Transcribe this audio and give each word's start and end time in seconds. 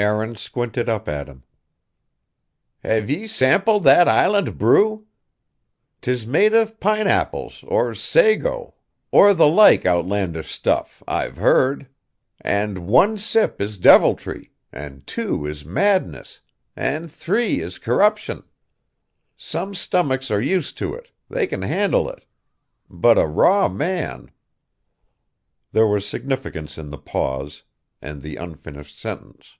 Aaron 0.00 0.36
squinted 0.36 0.88
up 0.88 1.08
at 1.08 1.26
him. 1.26 1.42
"Have 2.84 3.10
ye 3.10 3.26
sampled 3.26 3.82
that 3.82 4.06
island 4.06 4.56
brew? 4.56 5.08
'Tis 6.02 6.24
made 6.24 6.54
of 6.54 6.78
pineapples, 6.78 7.64
or 7.66 7.94
sago, 7.94 8.76
or 9.10 9.34
the 9.34 9.48
like 9.48 9.84
outlandish 9.86 10.52
stuff, 10.52 11.02
I've 11.08 11.36
heard. 11.38 11.88
And 12.40 12.86
one 12.86 13.18
sip 13.18 13.60
is 13.60 13.76
deviltry, 13.76 14.52
and 14.72 15.04
two 15.04 15.44
is 15.46 15.64
madness, 15.64 16.42
and 16.76 17.10
three 17.10 17.58
is 17.60 17.80
corruption. 17.80 18.44
Some 19.36 19.74
stomachs 19.74 20.30
are 20.30 20.40
used 20.40 20.78
to 20.78 20.94
it; 20.94 21.10
they 21.28 21.48
can 21.48 21.62
handle 21.62 22.08
it. 22.08 22.24
But 22.88 23.18
a 23.18 23.26
raw 23.26 23.68
man...." 23.68 24.30
There 25.72 25.88
was 25.88 26.06
significance 26.06 26.78
in 26.78 26.90
the 26.90 26.98
pause, 26.98 27.64
and 28.00 28.22
the 28.22 28.36
unfinished 28.36 28.96
sentence. 28.96 29.56